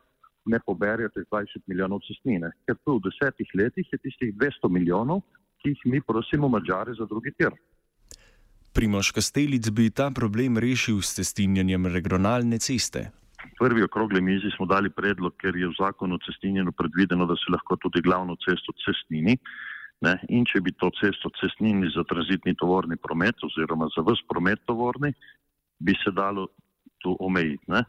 ne 0.48 0.60
poberijo 0.66 1.10
teh 1.16 1.26
20 1.32 1.66
milijonov 1.68 2.04
cestnine. 2.08 2.52
Ker 2.68 2.78
tu 2.84 2.98
v 2.98 3.08
desetih 3.10 3.50
letih 3.56 3.88
je 3.92 4.00
tistih 4.04 4.34
200 4.36 4.72
milijonov, 4.72 5.24
ki 5.62 5.74
jih 5.74 5.82
mi 5.92 6.02
prosimo 6.02 6.50
Mačare 6.50 6.94
za 6.96 7.06
drugi 7.10 7.34
tir. 7.38 7.56
Primoš 8.78 9.12
Kastelic 9.12 9.70
bi 9.74 9.90
ta 9.90 10.12
problem 10.14 10.58
rešil 10.62 11.02
s 11.02 11.18
cestinjanjem 11.18 11.88
regionalne 11.90 12.60
ceste. 12.62 13.08
Prvi 13.58 13.84
okrogli 13.84 14.22
mizi 14.22 14.52
smo 14.56 14.66
dali 14.70 14.90
predlog, 14.90 15.34
ker 15.42 15.56
je 15.58 15.68
v 15.68 15.74
zakonu 15.80 16.16
o 16.16 16.22
cestinjenju 16.26 16.72
predvideno, 16.78 17.26
da 17.26 17.36
se 17.36 17.52
lahko 17.54 17.78
tudi 17.82 18.02
glavno 18.06 18.36
cesto 18.46 18.74
cestnini. 18.84 19.38
Ne? 20.06 20.14
In 20.30 20.46
če 20.46 20.62
bi 20.62 20.74
to 20.78 20.92
cesto 21.00 21.32
cestnili 21.40 21.90
za 21.94 22.04
tranzitni 22.06 22.54
tovorni 22.56 23.00
promet 23.02 23.42
oziroma 23.44 23.90
za 23.96 24.06
vse 24.06 24.28
promet 24.30 24.62
tovorni, 24.70 25.14
bi 25.80 25.96
se 26.04 26.14
dalo 26.14 26.48
to 27.02 27.16
omejiti. 27.20 27.72
Ne? 27.72 27.84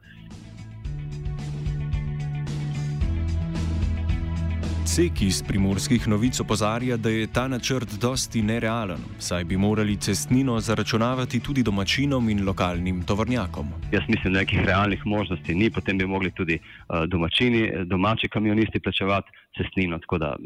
Cek 4.89 5.21
iz 5.23 5.43
primorskih 5.45 6.07
novic 6.09 6.41
opozarja, 6.41 6.97
da 6.97 7.11
je 7.13 7.27
ta 7.33 7.45
načrt 7.49 7.93
dosti 8.01 8.41
nerealen, 8.43 9.03
saj 9.21 9.45
bi 9.45 9.57
morali 9.57 9.97
cestnino 10.01 10.57
zaračunavati 10.61 11.41
tudi 11.45 11.63
domačinom 11.63 12.31
in 12.33 12.41
lokalnim 12.47 13.03
tovornjakom. 13.05 13.69
Jaz 13.93 14.09
mislim, 14.09 14.33
da 14.33 14.41
nekih 14.41 14.65
realnih 14.65 15.07
možnosti 15.07 15.55
ni, 15.55 15.71
potem 15.71 15.99
bi 15.99 16.07
mogli 16.07 16.31
tudi 16.31 16.59
uh, 16.59 17.05
domačini, 17.07 17.85
domači 17.85 18.29
kamionisti 18.29 18.81
plačevati 18.81 19.31
cestnino. 19.59 20.01
Da, 20.19 20.37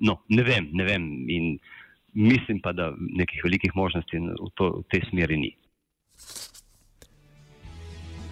no, 0.00 0.20
ne 0.28 0.42
vem, 0.42 0.70
ne 0.72 0.84
vem. 0.84 1.02
In 1.28 1.58
mislim 2.14 2.60
pa, 2.60 2.72
da 2.72 2.92
nekih 2.96 3.44
velikih 3.44 3.76
možnosti 3.76 4.18
v, 4.18 4.50
to, 4.54 4.70
v 4.80 4.84
tej 4.92 5.04
smeri 5.10 5.36
ni. 5.40 5.52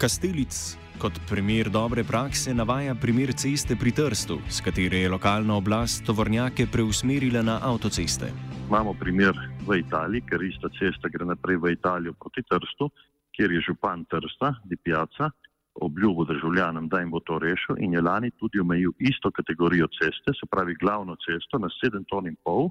Kastelic 0.00 0.52
kot 0.98 1.18
primer 1.28 1.68
dobre 1.70 2.04
prakse 2.04 2.54
navaja 2.54 2.94
primer 2.94 3.32
ceste 3.34 3.76
pri 3.76 3.92
Trstu, 3.92 4.38
s 4.48 4.62
katere 4.62 5.02
je 5.04 5.10
lokalna 5.10 5.56
oblast 5.56 6.04
tovornjake 6.06 6.66
preusmerila 6.70 7.42
na 7.42 7.58
avtoceste. 7.62 8.30
Imamo 8.68 8.94
primer 8.94 9.34
v 9.66 9.80
Italiji, 9.82 10.24
ker 10.28 10.42
ista 10.42 10.70
cesta 10.78 11.10
gre 11.12 11.26
naprej 11.26 11.58
v 11.60 11.74
Italijo 11.74 12.14
proti 12.14 12.42
Trstu, 12.46 12.90
kjer 13.34 13.52
je 13.52 13.60
župan 13.68 14.06
Trsta, 14.08 14.54
Di 14.64 14.76
Piazza, 14.76 15.30
obljubo 15.74 16.24
državljanom, 16.24 16.88
da 16.88 17.00
jim 17.00 17.10
bo 17.10 17.20
to 17.20 17.38
rešil 17.38 17.76
in 17.78 17.92
je 17.92 18.00
lani 18.00 18.30
tudi 18.30 18.60
omejil 18.60 18.92
isto 18.98 19.30
kategorijo 19.30 19.86
ceste, 19.86 20.30
se 20.40 20.46
pravi 20.50 20.74
glavno 20.80 21.16
cesto 21.16 21.58
na 21.58 21.68
7 21.82 22.04
ton 22.08 22.26
in 22.26 22.36
pol 22.44 22.70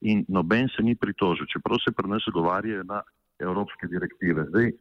in 0.00 0.24
noben 0.28 0.68
se 0.76 0.82
ni 0.82 0.94
pritožil, 0.94 1.46
čeprav 1.46 1.78
se 1.84 1.92
pri 1.92 2.08
nas 2.08 2.22
zagovarjajo 2.26 2.82
na 2.82 3.02
evropske 3.38 3.86
direktive. 3.86 4.44
Zdaj, 4.48 4.72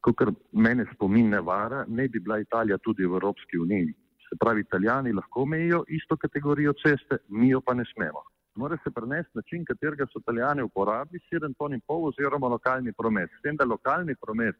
kot 0.00 0.22
mene 0.52 0.86
spomin 0.94 1.30
ne 1.30 1.40
vara, 1.40 1.84
ne 1.88 2.08
bi 2.08 2.20
bila 2.20 2.38
Italija 2.38 2.78
tudi 2.78 3.06
v 3.06 3.18
Evropski 3.18 3.58
uniji. 3.58 3.94
Se 4.28 4.36
pravi, 4.40 4.60
italijani 4.60 5.12
lahko 5.12 5.42
omejijo 5.42 5.84
isto 5.88 6.16
kategorijo 6.16 6.72
ceste, 6.72 7.18
mi 7.28 7.48
jo 7.48 7.60
pa 7.60 7.74
ne 7.74 7.84
smemo. 7.94 8.22
Mora 8.54 8.76
se 8.84 8.90
prenesti 8.90 9.38
način, 9.38 9.64
katerega 9.64 10.06
so 10.12 10.18
italijani 10.18 10.62
uporabili, 10.62 11.20
7 11.32 11.54
ton 11.58 11.74
in 11.74 11.80
pol 11.86 12.08
oziroma 12.08 12.48
lokalni 12.48 12.92
promet. 12.92 13.30
S 13.30 13.42
tem, 13.42 13.56
da 13.56 13.64
lokalni 13.64 14.14
promet 14.14 14.56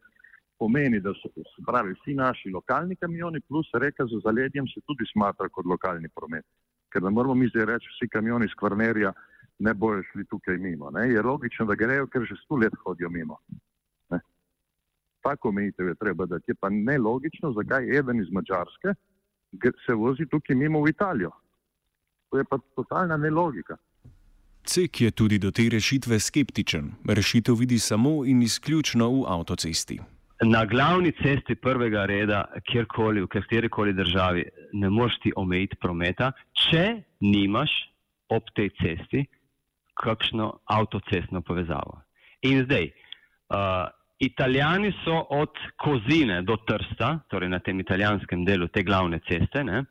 pomeni, 0.59 1.01
da 1.01 1.13
so 1.15 1.29
se 1.35 1.63
pravi 1.67 1.95
vsi 1.95 2.15
naši 2.15 2.51
lokalni 2.51 2.97
kamioni 2.97 3.41
plus 3.41 3.69
reka 3.75 4.07
z 4.07 4.21
zaledjem 4.25 4.67
se 4.67 4.81
tudi 4.87 5.05
smatra 5.13 5.49
kot 5.49 5.67
lokalni 5.67 6.09
promet. 6.09 6.45
Ker 6.93 7.03
ne 7.03 7.11
moramo 7.11 7.35
mi 7.35 7.49
zdaj 7.49 7.65
reči, 7.65 7.89
vsi 7.95 8.09
kamioni 8.09 8.47
iz 8.47 8.55
Kvarnerja 8.59 9.13
ne 9.59 9.75
bojo 9.75 10.03
šli 10.13 10.25
tukaj 10.25 10.59
mimo. 10.59 10.91
Ne? 10.91 11.09
Je 11.11 11.23
logično, 11.23 11.67
da 11.67 11.75
grejo, 11.75 12.07
ker 12.07 12.23
že 12.23 12.37
sto 12.45 12.57
let 12.57 12.75
hodijo 12.85 13.11
mimo. 13.11 13.39
Ne? 14.11 14.21
Tako 15.23 15.49
omejitev 15.49 15.89
je 15.89 15.95
treba 15.95 16.27
dati. 16.27 16.51
Je 16.51 16.55
pa 16.55 16.71
nelogično, 16.71 17.53
zakaj 17.53 17.99
eden 17.99 18.21
iz 18.21 18.31
Mačarske 18.33 18.95
se 19.87 19.95
vozi 19.95 20.27
tukaj 20.31 20.57
mimo 20.57 20.83
v 20.83 20.91
Italijo. 20.91 21.31
To 22.31 22.39
je 22.39 22.45
pa 22.45 22.59
totalna 22.77 23.17
nelogika. 23.17 23.77
Cek 24.65 25.01
je 25.01 25.11
tudi 25.11 25.39
do 25.39 25.51
te 25.51 25.69
rešitve 25.73 26.21
skeptičen. 26.21 26.93
Rešitev 27.09 27.55
vidi 27.55 27.79
samo 27.79 28.25
in 28.25 28.43
izključno 28.43 29.11
v 29.11 29.25
avtocesti. 29.27 30.01
Na 30.47 30.65
glavni 30.65 31.13
cesti 31.19 31.57
prvega 31.59 32.05
reda, 32.07 32.45
kjerkoli, 32.71 33.25
v 33.25 33.27
kateri 33.27 33.69
koli 33.69 33.93
državi, 33.93 34.45
ne 34.79 34.91
moreš 34.91 35.19
ti 35.25 35.33
omejiti 35.37 35.77
prometa, 35.83 36.31
če 36.55 36.85
nimaš 37.27 37.73
ob 38.31 38.47
tej 38.55 38.71
cesti 38.79 39.25
kakšno 39.99 40.53
avtocestno 40.71 41.43
povezavo. 41.43 41.99
In 42.47 42.63
zdaj, 42.69 42.87
uh, 42.87 43.89
Italijani 44.19 44.93
so 45.05 45.27
od 45.31 45.59
Kozine 45.79 46.43
do 46.43 46.57
Trsta, 46.67 47.19
torej 47.31 47.49
na 47.49 47.59
tem 47.59 47.81
italijanskem 47.81 48.45
delu 48.45 48.67
te 48.69 48.83
glavne 48.83 49.21
ceste, 49.27 49.63
ne, 49.65 49.85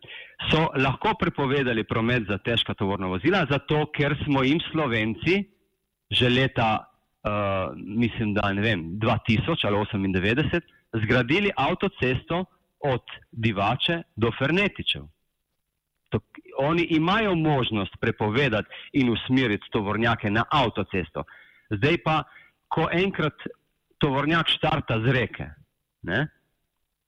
so 0.51 0.65
lahko 0.75 1.13
prepovedali 1.19 1.83
promet 1.87 2.27
za 2.27 2.37
težka 2.37 2.75
tovorna 2.75 3.07
vozila, 3.07 3.45
zato 3.49 3.85
ker 3.95 4.15
smo 4.23 4.43
jim 4.43 4.59
Slovenci 4.71 5.43
že 6.11 6.29
leta 6.29 6.87
uh, 7.23 7.73
mislim, 7.75 8.33
da 8.33 8.53
ne 8.53 8.61
vem, 8.61 8.83
2000 8.99 9.67
ali 9.67 9.77
98, 9.77 10.61
zgradili 10.93 11.51
avtocesto 11.55 12.45
od 12.79 13.01
Divače 13.31 14.01
do 14.15 14.31
Fernetičev. 14.39 15.01
To, 16.09 16.19
oni 16.57 16.83
imajo 16.83 17.35
možnost 17.35 17.93
prepovedati 18.01 18.67
in 18.93 19.09
usmeriti 19.09 19.69
tovornjake 19.71 20.29
na 20.29 20.43
avtocesto. 20.51 21.23
Zdaj 21.69 21.97
pa, 22.03 22.23
ko 22.67 22.87
enkrat 22.91 23.33
tovornjak 23.97 24.47
štarta 24.47 25.01
z 25.05 25.11
reke, 25.11 25.49
ne? 26.01 26.27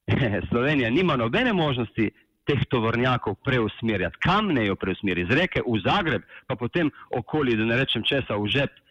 Slovenija 0.49 0.89
nima 0.89 1.15
nobene 1.15 1.53
možnosti 1.53 2.11
teh 2.43 2.59
tovornjakov 2.69 3.35
preusmerjati. 3.45 4.17
Kam 4.19 4.47
ne 4.47 4.65
jo 4.65 4.75
preusmeriti? 4.75 5.31
Z 5.31 5.37
reke 5.37 5.61
v 5.67 5.79
Zagreb, 5.85 6.21
pa 6.47 6.55
potem 6.55 6.91
okoli, 7.15 7.55
da 7.55 7.65
ne 7.65 7.77
rečem 7.77 8.03
česa, 8.03 8.35
v 8.35 8.49
žep 8.49 8.71
uh, 8.73 8.88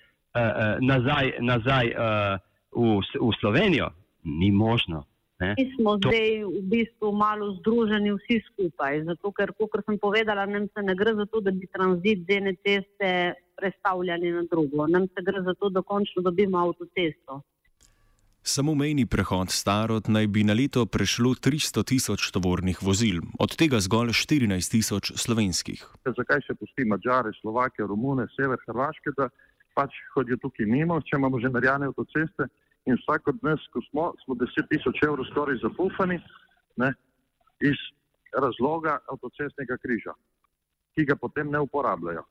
nazaj, 0.80 1.32
nazaj 1.40 1.86
uh, 1.94 2.38
v, 2.72 3.00
v 3.00 3.30
Slovenijo, 3.40 3.90
ni 4.24 4.52
možno. 4.52 5.04
Ne? 5.40 5.54
Mi 5.58 5.70
smo 5.74 5.98
to... 5.98 6.10
zdaj 6.10 6.44
v 6.44 6.62
bistvu 6.66 7.12
malo 7.14 7.54
združeni 7.60 8.10
vsi 8.16 8.40
skupaj, 8.50 9.04
zato 9.06 9.30
ker, 9.30 9.54
kot 9.54 9.84
sem 9.86 9.98
povedala, 9.98 10.46
nam 10.46 10.66
se 10.74 10.82
ne 10.82 10.94
gre 10.98 11.14
za 11.14 11.26
to, 11.30 11.40
da 11.40 11.54
bi 11.54 11.70
tranzit 11.70 12.26
z 12.26 12.40
ene 12.42 12.54
ceste 12.58 13.34
predstavljali 13.58 14.32
na 14.34 14.42
drugo. 14.50 14.86
Nam 14.86 15.06
se 15.06 15.22
gre 15.22 15.42
za 15.42 15.54
to, 15.54 15.70
da 15.70 15.82
končno 15.82 16.22
dobimo 16.22 16.58
avtocesto. 16.58 17.42
Samo 18.42 18.74
mejni 18.74 19.04
prehod 19.06 19.50
Starot 19.52 20.08
naj 20.08 20.26
bi 20.26 20.42
na 20.44 20.54
leto 20.56 20.86
prešlo 20.86 21.34
300 21.36 21.84
tisoč 21.84 22.30
tovornih 22.32 22.78
vozil, 22.82 23.20
od 23.38 23.54
tega 23.60 23.76
zgolj 23.76 24.14
14 24.16 24.72
tisoč 24.72 25.12
slovenskih. 25.20 25.82
Zakaj 26.06 26.46
še 26.46 26.56
pusti 26.56 26.86
Mačare, 26.88 27.34
Slovake, 27.42 27.84
Romune, 27.84 28.24
sever 28.34 28.58
Hrvaške, 28.66 29.12
da 29.18 29.28
pač 29.78 29.94
hodijo 30.14 30.40
tukaj 30.42 30.66
mimo, 30.66 30.98
če 31.06 31.18
imamo 31.20 31.38
že 31.38 31.52
narejene 31.54 31.92
avtoceste 31.92 32.48
in 32.90 32.98
vsak 32.98 33.30
od 33.30 33.44
nas, 33.46 33.62
ko 33.70 33.82
smo, 33.90 34.08
smo 34.24 34.34
10 34.40 34.66
tisoč 34.72 35.02
evrov 35.06 35.28
skoraj 35.30 35.60
zapufani 35.62 36.18
ne, 36.82 36.90
iz 37.62 37.78
razloga 38.34 38.98
avtocestnega 39.12 39.78
križa, 39.82 40.14
ki 40.96 41.06
ga 41.06 41.16
potem 41.20 41.52
ne 41.52 41.60
uporabljajo. 41.62 42.24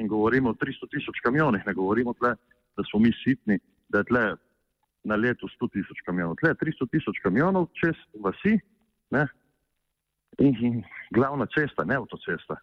In 0.00 0.08
govorimo 0.08 0.54
o 0.54 0.58
300 0.58 0.88
tisoč 0.94 1.20
kamionih, 1.22 1.66
ne 1.66 1.74
govorimo 1.76 2.14
tle, 2.18 2.32
da 2.76 2.86
smo 2.88 3.02
mi 3.04 3.12
sitni, 3.22 3.58
da 3.92 4.00
je 4.00 4.08
tle 4.10 4.24
na 5.04 5.16
letu 5.16 5.48
100 5.48 5.70
tisoč 5.76 6.02
kamionov. 6.06 6.38
Tle 6.40 6.54
je 6.54 6.60
300 6.64 6.90
tisoč 6.94 7.20
kamionov 7.22 7.68
čez 7.76 7.98
vasi 8.24 8.56
ne? 9.10 9.26
In, 10.38 10.54
in 10.64 10.82
glavna 11.10 11.46
cesta, 11.50 11.84
ne 11.84 11.98
avtocesta. 12.00 12.56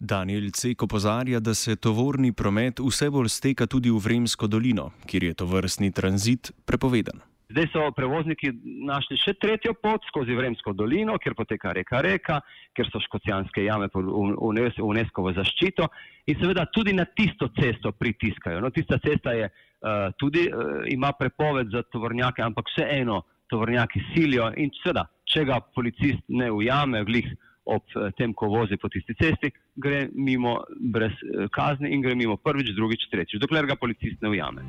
Daniel 0.00 0.50
Cek 0.50 0.82
opozarja, 0.82 1.40
da 1.40 1.54
se 1.54 1.76
tovorni 1.76 2.32
promet 2.32 2.80
vse 2.80 3.10
bolj 3.12 3.28
steka 3.28 3.66
tudi 3.66 3.90
v 3.92 4.00
Vremsko 4.00 4.48
dolino, 4.48 4.90
kjer 5.06 5.24
je 5.28 5.34
to 5.34 5.46
vrstni 5.46 5.92
tranzit 5.92 6.52
prepovedan. 6.64 7.20
Zdaj 7.50 7.66
so 7.72 7.82
prevozniki 7.92 8.52
našli 8.86 9.18
še 9.18 9.34
tretjo 9.42 9.74
pot 9.82 10.04
skozi 10.06 10.36
Vremsko 10.38 10.72
dolino, 10.72 11.18
kjer 11.18 11.34
poteka 11.34 11.74
reka 11.74 12.00
Reka, 12.06 12.38
kjer 12.78 12.88
so 12.92 13.02
škocijanske 13.02 13.64
jame 13.64 13.90
pod 13.90 14.06
UNESCO 14.06 15.24
v 15.26 15.34
zaščito 15.36 15.88
in 16.30 16.38
seveda 16.38 16.68
tudi 16.72 16.94
na 16.94 17.04
tisto 17.04 17.50
cesto 17.58 17.92
pritiskajo. 17.92 18.62
No, 18.62 18.70
tista 18.70 19.00
cesta 19.02 19.34
je 19.34 19.50
uh, 19.50 20.14
tudi 20.16 20.46
uh, 20.46 20.86
ima 20.88 21.10
prepoved 21.18 21.74
za 21.74 21.82
tovornjake, 21.90 22.42
ampak 22.46 22.70
vseeno 22.70 23.24
tovornjaki 23.50 24.04
silijo 24.14 24.52
in 24.56 24.70
seveda, 24.80 25.08
če 25.26 25.44
ga 25.50 25.58
policist 25.74 26.22
ne 26.30 26.52
ujame, 26.54 27.02
glih 27.04 27.34
ob 27.66 27.82
uh, 27.98 28.14
tem, 28.14 28.30
ko 28.30 28.46
vozi 28.54 28.78
po 28.78 28.88
tisti 28.94 29.18
cesti, 29.18 29.50
gre 29.80 30.08
mimo 30.14 30.60
brez 30.80 31.12
uh, 31.24 31.48
kazni 31.52 31.94
in 31.94 32.04
gre 32.04 32.14
mimo 32.14 32.36
prvič, 32.36 32.74
drugič, 32.76 33.08
tretjič, 33.10 33.40
dokler 33.40 33.66
ga 33.66 33.76
policist 33.80 34.22
ne 34.22 34.34
ujame. 34.36 34.66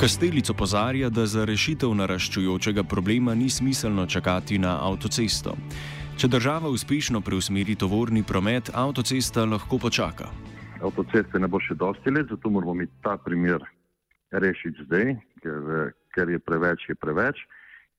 Kastelic 0.00 0.48
opozarja, 0.50 1.10
da 1.12 1.26
za 1.26 1.44
rešitev 1.44 1.90
naraščujočega 1.94 2.86
problema 2.88 3.34
ni 3.34 3.50
smiselno 3.50 4.06
čakati 4.06 4.56
na 4.58 4.78
avtocesto. 4.86 5.52
Če 6.16 6.28
država 6.28 6.70
uspešno 6.72 7.20
preusmeri 7.20 7.74
tovorni 7.76 8.22
promet, 8.24 8.70
avtocesta 8.74 9.44
lahko 9.44 9.78
počaka. 9.78 10.30
Avtoceste 10.80 11.40
ne 11.40 11.48
bo 11.52 11.60
še 11.60 11.76
dosti 11.76 12.12
let, 12.16 12.32
zato 12.32 12.50
moramo 12.50 12.74
mi 12.80 12.86
ta 13.04 13.18
primer 13.20 13.60
rešiti 14.32 14.86
zdaj, 14.86 15.14
ker, 15.44 15.92
ker 16.16 16.32
je 16.32 16.40
preveč, 16.48 16.88
je 16.88 16.96
preveč, 16.96 17.44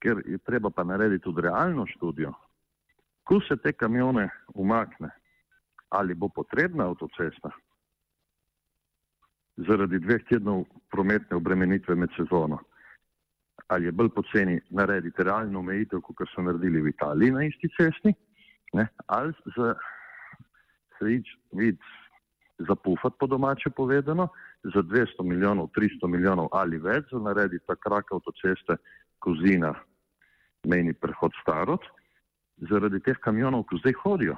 ker 0.01 0.23
je 0.25 0.41
treba 0.45 0.73
pa 0.73 0.83
narediti 0.83 1.23
tudi 1.23 1.45
realno 1.45 1.85
študijo, 1.85 2.33
ko 3.23 3.39
se 3.47 3.57
te 3.57 3.73
kamione 3.73 4.29
umakne, 4.53 5.09
ali 5.89 6.13
bo 6.13 6.29
potrebna 6.29 6.87
avtocesta 6.89 7.51
zaradi 9.67 9.99
dveh 9.99 10.23
tednov 10.29 10.65
prometne 10.91 11.37
obremenitve 11.37 11.95
med 11.95 12.09
sezono. 12.17 12.59
Ali 13.67 13.85
je 13.85 13.91
bolj 13.91 14.09
poceni 14.15 14.59
narediti 14.69 15.23
realno 15.23 15.59
omejitev, 15.59 16.01
kot 16.01 16.27
so 16.33 16.41
naredili 16.41 16.81
v 16.81 16.91
Italiji 16.91 17.31
na 17.31 17.43
isti 17.45 17.69
cesti, 17.77 18.13
ne? 18.73 18.87
ali 19.07 19.33
za 19.55 19.75
se 20.97 21.13
ič 21.13 21.27
vid 21.57 21.77
zapufati 22.67 23.15
po 23.19 23.27
domače 23.27 23.69
povedano, 23.69 24.27
za 24.63 24.81
200 24.81 25.23
milijonov, 25.23 25.69
300 25.77 26.07
milijonov 26.07 26.47
ali 26.51 26.77
več, 26.77 27.09
za 27.11 27.19
narediti 27.19 27.65
ta 27.65 27.75
krak 27.75 28.11
avtoceste 28.13 28.77
Kozina, 29.19 29.73
mejni 30.65 30.93
prehod 30.93 31.33
Starot, 31.41 31.81
zaradi 32.69 32.99
teh 33.01 33.17
kamionov, 33.21 33.65
ki 33.69 33.79
zdaj 33.81 33.97
hodijo. 34.03 34.37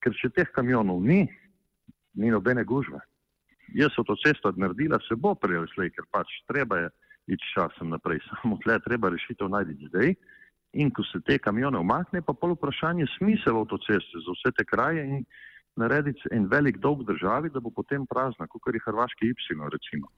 Ker 0.00 0.14
če 0.14 0.30
teh 0.30 0.48
kamionov 0.54 1.02
ni, 1.02 1.24
ni 2.14 2.30
nobene 2.32 2.64
gužve 2.64 3.00
jaz 3.74 3.90
so 3.94 4.04
to 4.04 4.16
cesto 4.16 4.52
naredila, 4.56 4.98
se 5.08 5.14
bo 5.14 5.34
slej, 5.74 5.90
ker 5.90 6.04
pač 6.10 6.28
treba 6.46 6.78
je 6.78 6.88
iti 7.26 7.44
časem 7.54 7.90
naprej. 7.90 8.20
Samo 8.42 8.58
tle 8.62 8.78
treba 8.84 9.08
rešitev 9.08 9.48
najti 9.48 9.88
zdaj. 9.88 10.14
In 10.72 10.90
ko 10.90 11.02
se 11.02 11.20
te 11.24 11.38
kamione 11.38 11.78
omakne, 11.78 12.22
pa 12.22 12.32
pol 12.32 12.52
vprašanje 12.52 13.06
smisel 13.18 13.56
avtoceste 13.56 14.20
za 14.20 14.32
vse 14.34 14.52
te 14.52 14.64
kraje 14.64 15.04
in 15.04 15.24
narediti 15.76 16.20
en 16.32 16.46
velik 16.48 16.78
dolg 16.78 17.04
državi, 17.06 17.50
da 17.50 17.60
bo 17.60 17.70
potem 17.70 18.06
prazna, 18.06 18.46
kot 18.46 18.74
je 18.74 18.80
Hrvaški 18.84 19.26
Y 19.26 19.34
recimo. 19.72 20.08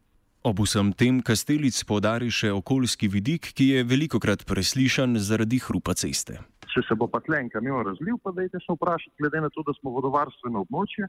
Ob 0.43 0.61
vsem 0.61 0.93
tem 0.93 1.21
Kastelic 1.23 1.85
podari 1.85 2.31
še 2.31 2.53
okoljski 2.53 3.09
vidik, 3.09 3.53
ki 3.55 3.65
je 3.75 3.85
veliko 3.85 4.21
krat 4.21 4.47
preslišan 4.47 5.19
zaradi 5.19 5.59
hrupa 5.59 5.95
ceste. 5.95 6.39
Če 6.69 6.83
se 6.85 6.95
bo 6.95 7.09
pa 7.09 7.21
tlen 7.25 7.49
kamion 7.49 7.87
razlil, 7.87 8.19
pa 8.23 8.33
dajte 8.37 8.61
se 8.61 8.75
vprašati, 8.75 9.17
glede 9.19 9.41
na 9.41 9.49
to, 9.51 9.65
da 9.67 9.73
smo 9.79 9.95
vodovarstveno 9.95 10.67
območje, 10.67 11.09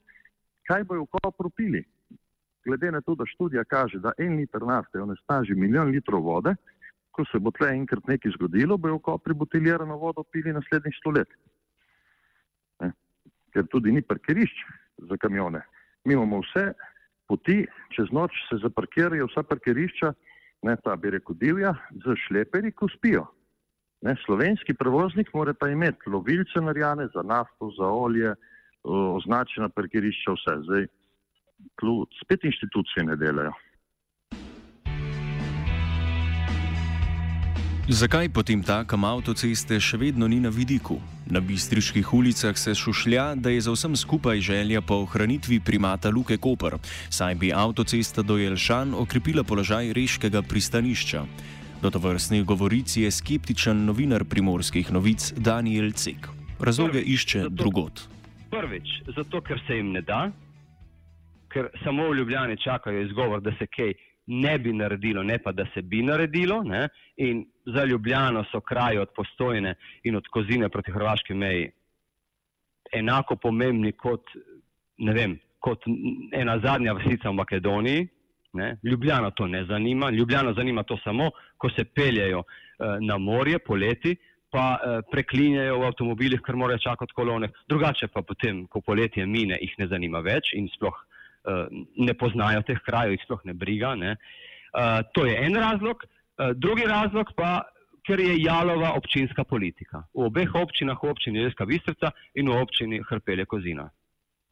kaj 0.69 0.85
bojo 0.87 1.05
v 1.05 1.19
kopru 1.19 1.51
pili 1.51 1.83
glede 2.65 2.91
na 2.91 3.01
to, 3.01 3.15
da 3.15 3.25
študija 3.25 3.63
kaže, 3.63 3.99
da 3.99 4.11
en 4.17 4.35
liter 4.35 4.61
nafte 4.61 5.01
onesnaži 5.01 5.55
milijon 5.55 5.89
litrov 5.89 6.23
vode, 6.23 6.55
ko 7.11 7.25
se 7.31 7.39
bo 7.39 7.51
tle 7.51 7.71
enkrat 7.73 8.07
nekaj 8.07 8.35
zgodilo, 8.37 8.77
bojo 8.77 8.99
v 8.99 9.05
kopri 9.07 9.33
buteljirano 9.33 9.97
vodo 9.97 10.23
pili 10.23 10.53
naslednjih 10.53 10.95
sto 10.99 11.11
let. 11.15 11.31
Ne? 12.79 12.91
Ker 13.53 13.67
tudi 13.71 13.91
ni 13.91 14.01
parkirišč 14.01 14.63
za 15.09 15.17
kamione. 15.17 15.61
Mi 16.05 16.13
imamo 16.13 16.41
vse 16.45 16.71
poti, 17.27 17.65
čez 17.95 18.11
noč 18.11 18.35
se 18.49 18.59
zaparkirajo 18.63 19.27
vsa 19.31 19.43
parkirišča, 19.43 20.13
ne 20.63 20.75
ta 20.83 20.95
bi 20.95 21.11
rekel 21.15 21.35
divja, 21.39 21.73
z 22.05 22.15
šleperi, 22.27 22.71
ko 22.71 22.87
spijo. 22.91 23.25
Ne, 24.01 24.15
slovenski 24.25 24.73
prevoznik 24.73 25.33
mora 25.33 25.53
pa 25.53 25.67
imeti 25.67 26.09
lovilce 26.09 26.61
narjane 26.61 27.07
za 27.13 27.21
nafto, 27.21 27.71
za 27.79 27.87
olje, 27.87 28.33
označena 28.83 29.69
parkirišča, 29.69 30.35
vse. 30.37 30.55
Zdaj, 30.63 30.85
tlu 31.79 32.05
spet 32.23 32.43
inštitucije 32.43 33.03
ne 33.05 33.15
delajo. 33.15 33.51
Zakaj 37.89 38.29
potem 38.29 38.61
takem 38.61 39.01
avtoceste 39.01 39.79
še 39.81 39.97
vedno 39.97 40.27
ni 40.29 40.37
na 40.37 40.51
vidiku? 40.53 40.99
Na 41.25 41.41
bistriških 41.41 42.13
ulicah 42.13 42.53
se 42.53 42.75
šušlja, 42.77 43.33
da 43.35 43.49
je 43.49 43.63
za 43.65 43.73
vsem 43.73 43.95
skupaj 43.97 44.39
želja 44.45 44.81
po 44.85 45.01
ohranitvi 45.03 45.57
primata 45.59 46.13
Luke 46.13 46.37
Koper, 46.37 46.77
saj 47.09 47.35
bi 47.41 47.49
avtocesta 47.49 48.21
do 48.21 48.37
Jelšan 48.37 48.93
okrepila 48.93 49.43
položaj 49.43 49.89
reškega 49.97 50.45
pristanišča. 50.45 51.25
Do 51.81 51.89
to 51.89 51.99
vrstnih 51.99 52.43
govoric 52.43 52.97
je 52.97 53.11
skeptičen 53.11 53.85
novinar 53.85 54.23
primorskih 54.29 54.91
novic 54.91 55.31
Daniel 55.37 55.91
Cek. 55.91 56.27
Razloge 56.59 56.99
išče 56.99 57.45
drugot. 57.49 58.01
Prvič, 58.51 58.89
zato 59.15 59.39
ker 59.41 59.61
se 59.67 59.77
jim 59.77 59.93
ne 59.95 60.01
da, 60.01 60.31
ker 61.47 61.69
samo 61.83 62.09
v 62.09 62.17
Ljubljani 62.17 62.57
čakajo 62.59 63.05
izgovor, 63.05 63.39
da 63.41 63.53
se 63.59 63.67
kaj 63.67 63.93
ne 64.27 64.57
bi 64.59 64.73
naredilo, 64.73 65.23
ne 65.23 65.39
pa 65.39 65.51
da 65.51 65.65
se 65.73 65.81
bi 65.81 66.03
naredilo. 66.03 66.63
Ne? 66.63 66.89
In 67.17 67.45
za 67.65 67.85
Ljubljano 67.85 68.43
so 68.51 68.59
kraji 68.59 68.97
od 68.97 69.15
postojne 69.15 69.75
in 70.03 70.15
od 70.15 70.27
kozine 70.27 70.69
proti 70.69 70.91
hrvaški 70.91 71.33
meji 71.33 71.71
enako 72.91 73.35
pomembni 73.35 73.91
kot, 73.91 74.27
vem, 75.13 75.39
kot 75.59 75.87
ena 76.33 76.59
zadnja 76.59 76.93
vasica 76.93 77.29
v 77.29 77.33
Makedoniji. 77.39 78.07
Ne? 78.53 78.77
Ljubljano 78.83 79.31
to 79.31 79.47
ne 79.47 79.65
zanima, 79.65 80.09
Ljubljano 80.09 80.53
zanima 80.53 80.83
to 80.83 80.97
samo, 81.03 81.31
ko 81.57 81.69
se 81.69 81.83
peljejo 81.85 82.39
uh, 82.39 82.97
na 83.01 83.17
morje 83.17 83.59
poleti. 83.59 84.15
Pa 84.49 84.79
eh, 84.81 85.01
preklinjajo 85.11 85.75
v 85.77 85.85
avtomobilih, 85.85 86.39
ker 86.41 86.55
morajo 86.57 86.81
čakati 86.81 87.13
kolone, 87.13 87.51
drugače 87.69 88.07
pa 88.09 88.23
potem, 88.25 88.63
ko 88.65 88.81
poletje 88.81 89.27
mine, 89.29 89.59
jih 89.61 89.75
ne 89.77 89.85
zanima 89.91 90.23
več 90.25 90.55
in 90.57 90.65
sploh 90.73 90.95
Eh, 91.47 91.67
ne 91.95 92.13
poznajo 92.13 92.61
teh 92.67 92.79
krajev, 92.83 93.15
jih 93.15 93.21
sploh 93.23 93.43
ne 93.47 93.53
briga. 93.55 93.93
Ne. 93.95 94.15
Uh, 94.69 94.99
to 95.15 95.25
je 95.25 95.37
en 95.45 95.55
razlog. 95.55 96.03
Uh, 96.37 96.51
drugi 96.53 96.83
razlog 96.85 97.31
pa, 97.35 97.63
ker 98.05 98.19
je 98.19 98.35
jalova 98.43 98.91
občinska 98.97 99.43
politika. 99.43 100.03
V 100.13 100.27
obeh 100.27 100.51
občinah, 100.55 100.99
v 101.01 101.09
občini 101.09 101.41
Jeska 101.41 101.65
Bistrica 101.65 102.11
in 102.35 102.51
v 102.51 102.59
občini 102.59 102.99
Hrpelje 103.09 103.45
Kozina. 103.45 103.87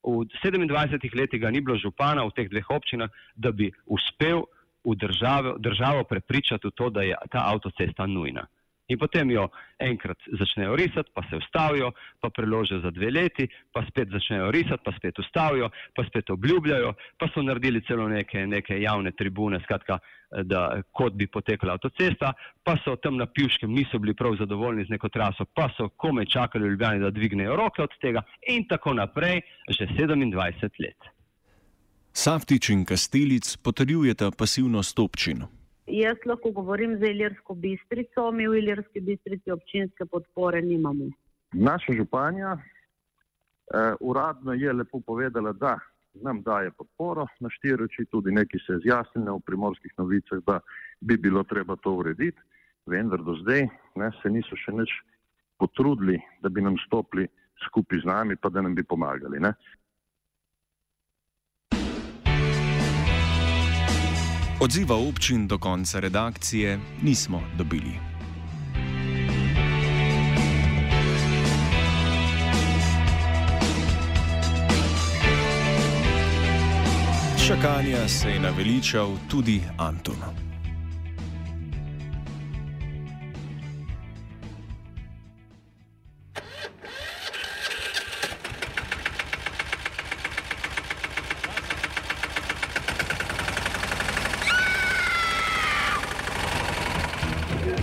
V 0.03 0.25
27 0.29 1.15
letih 1.15 1.41
ga 1.41 1.51
ni 1.51 1.61
bilo 1.61 1.77
župana 1.77 2.23
v 2.25 2.35
teh 2.35 2.49
dveh 2.49 2.69
občinah, 2.69 3.09
da 3.35 3.51
bi 3.51 3.71
uspel 3.85 4.45
v 4.85 4.95
državo, 4.95 5.57
državo 5.59 6.03
prepričati 6.03 6.67
v 6.67 6.71
to, 6.71 6.89
da 6.89 7.01
je 7.01 7.15
ta 7.31 7.49
avtocesta 7.51 8.05
nujna. 8.07 8.47
In 8.87 8.97
potem 8.97 9.31
jo 9.31 9.49
enkrat 9.83 10.17
začnejo 10.39 10.75
risati, 10.75 11.11
pa 11.13 11.23
se 11.29 11.35
ustavijo, 11.35 11.91
pa 12.21 12.29
preložijo 12.29 12.79
za 12.79 12.91
dve 12.91 13.11
leti, 13.11 13.47
pa 13.73 13.83
spet 13.89 14.07
začnejo 14.11 14.51
risati, 14.51 14.83
pa 14.85 14.93
spet 14.95 15.19
ustavijo, 15.19 15.69
pa 15.95 16.05
spet 16.07 16.29
obljubljajo, 16.29 16.93
pa 17.19 17.27
so 17.33 17.43
naredili 17.43 17.81
celo 17.87 18.07
neke, 18.07 18.45
neke 18.47 18.79
javne 18.81 19.11
tribune, 19.11 19.59
skratka, 19.63 19.99
da 20.43 20.81
kot 20.91 21.13
bi 21.13 21.27
potekla 21.27 21.75
avtocesta, 21.75 22.31
pa 22.63 22.77
so 22.83 22.95
tam 22.95 23.17
na 23.17 23.25
Pivškem 23.25 23.71
niso 23.71 23.99
bili 23.99 24.15
prav 24.15 24.35
zadovoljni 24.39 24.85
z 24.85 24.95
neko 24.95 25.09
traso, 25.09 25.45
pa 25.45 25.67
so 25.77 25.89
komaj 25.89 26.25
čakali 26.25 26.67
v 26.67 26.71
Ljubljani, 26.71 27.03
da 27.03 27.11
dvignejo 27.11 27.55
roke 27.55 27.83
od 27.83 27.99
tega 28.01 28.23
in 28.47 28.67
tako 28.67 28.93
naprej, 28.93 29.41
že 29.67 29.87
27 29.87 30.79
let. 30.79 31.11
Saftič 32.13 32.69
in 32.69 32.85
Kastelic 32.85 33.57
potrjujeta 33.57 34.31
pasivnost 34.31 34.99
občin. 34.99 35.56
Jaz 35.87 36.17
lahko 36.25 36.51
govorim 36.51 36.97
za 36.99 37.07
Ilirsko 37.07 37.55
bistrico, 37.55 38.31
mi 38.31 38.47
v 38.47 38.57
Ilirski 38.59 38.99
bistrici 38.99 39.51
občinske 39.51 40.05
podpore 40.05 40.61
nimamo. 40.61 41.07
Naša 41.53 41.93
županja 41.93 42.57
eh, 42.57 43.93
uradno 43.99 44.53
je 44.53 44.73
lepo 44.73 44.99
povedala, 44.99 45.53
da 45.53 45.79
nam 46.13 46.41
daje 46.41 46.71
podporo 46.71 47.27
na 47.39 47.49
štiri 47.49 47.83
oči, 47.83 48.05
tudi 48.11 48.31
neki 48.31 48.59
se 48.65 48.79
zjasnile 48.83 49.31
v 49.31 49.45
primorskih 49.45 49.93
novicah, 49.97 50.43
da 50.45 50.59
bi 51.01 51.17
bilo 51.17 51.43
treba 51.43 51.75
to 51.75 51.93
urediti, 51.93 52.41
vendar 52.85 53.23
do 53.23 53.35
zdaj 53.41 53.67
ne, 53.95 54.11
se 54.21 54.29
niso 54.29 54.55
še 54.55 54.71
nič 54.75 54.91
potrudili, 55.59 56.19
da 56.41 56.49
bi 56.49 56.61
nam 56.61 56.75
stopili 56.85 57.27
skupaj 57.65 58.03
z 58.03 58.05
nami, 58.05 58.35
pa 58.35 58.49
da 58.49 58.61
nam 58.61 58.75
bi 58.75 58.83
pomagali. 58.83 59.39
Ne. 59.39 59.53
Odziva 64.59 64.95
občin 64.95 65.47
do 65.47 65.57
konca 65.57 65.99
redakcije 65.99 66.79
nismo 67.01 67.41
dobili. 67.57 67.93
Čakanja 77.47 78.07
se 78.07 78.29
je 78.29 78.39
naveličal 78.39 79.09
tudi 79.29 79.61
Anton. 79.77 80.15